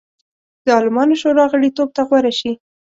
[0.65, 2.51] د عالمانو شورا غړیتوب ته غوره شي.